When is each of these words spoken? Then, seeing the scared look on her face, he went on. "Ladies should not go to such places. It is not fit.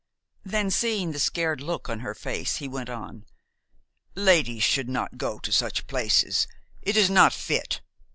Then, 0.43 0.71
seeing 0.71 1.11
the 1.11 1.19
scared 1.19 1.61
look 1.61 1.87
on 1.87 1.99
her 1.99 2.15
face, 2.15 2.55
he 2.55 2.67
went 2.67 2.89
on. 2.89 3.23
"Ladies 4.15 4.63
should 4.63 4.89
not 4.89 5.19
go 5.19 5.37
to 5.37 5.51
such 5.51 5.85
places. 5.85 6.47
It 6.81 6.97
is 6.97 7.11
not 7.11 7.33
fit. 7.33 7.81